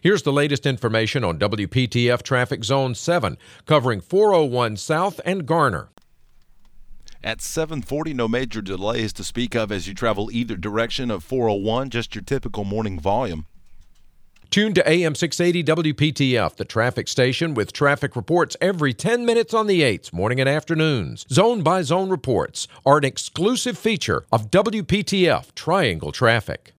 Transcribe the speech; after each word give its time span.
Here's 0.00 0.22
the 0.22 0.32
latest 0.32 0.64
information 0.64 1.24
on 1.24 1.40
WPTF 1.40 2.22
Traffic 2.22 2.62
Zone 2.62 2.94
7, 2.94 3.36
covering 3.66 4.00
401 4.00 4.76
South 4.76 5.20
and 5.24 5.44
Garner. 5.44 5.88
At 7.24 7.40
7:40, 7.40 8.14
no 8.14 8.28
major 8.28 8.62
delays 8.62 9.12
to 9.14 9.24
speak 9.24 9.56
of 9.56 9.72
as 9.72 9.88
you 9.88 9.94
travel 9.94 10.30
either 10.30 10.56
direction 10.56 11.10
of 11.10 11.24
401, 11.24 11.90
just 11.90 12.14
your 12.14 12.22
typical 12.22 12.62
morning 12.62 13.00
volume. 13.00 13.46
Tune 14.50 14.72
to 14.74 14.88
AM 14.88 15.16
680 15.16 15.64
WPTF, 15.64 16.54
the 16.54 16.64
traffic 16.64 17.08
station 17.08 17.54
with 17.54 17.72
traffic 17.72 18.14
reports 18.14 18.56
every 18.60 18.94
10 18.94 19.26
minutes 19.26 19.52
on 19.52 19.66
the 19.66 19.82
8s, 19.82 20.12
morning 20.12 20.38
and 20.38 20.48
afternoons. 20.48 21.26
Zone 21.28 21.62
by 21.62 21.82
zone 21.82 22.08
reports 22.08 22.68
are 22.86 22.98
an 22.98 23.04
exclusive 23.04 23.76
feature 23.76 24.24
of 24.30 24.48
WPTF 24.48 25.56
Triangle 25.56 26.12
Traffic. 26.12 26.72